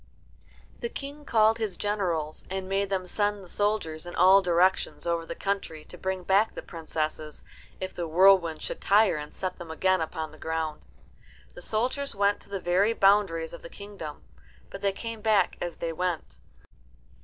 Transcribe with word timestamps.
The 0.79 0.89
King 0.89 1.25
called 1.25 1.59
his 1.59 1.77
generals, 1.77 2.43
and 2.49 2.67
made 2.67 2.89
them 2.89 3.05
send 3.05 3.43
the 3.43 3.47
soldiers 3.47 4.07
in 4.07 4.15
all 4.15 4.41
directions 4.41 5.05
over 5.05 5.27
the 5.27 5.35
country 5.35 5.85
to 5.85 5.95
bring 5.95 6.23
back 6.23 6.55
the 6.55 6.63
princesses, 6.63 7.43
if 7.79 7.93
the 7.93 8.07
whirlwind 8.07 8.63
should 8.63 8.81
tire 8.81 9.17
and 9.17 9.31
set 9.31 9.59
them 9.59 9.69
again 9.69 10.01
upon 10.01 10.31
the 10.31 10.39
ground. 10.39 10.81
The 11.53 11.61
soldiers 11.61 12.15
went 12.15 12.39
to 12.39 12.49
the 12.49 12.59
very 12.59 12.93
boundaries 12.93 13.53
of 13.53 13.61
the 13.61 13.69
kingdom, 13.69 14.23
but 14.71 14.81
they 14.81 14.91
came 14.91 15.21
back 15.21 15.55
as 15.61 15.75
they 15.75 15.93
went. 15.93 16.39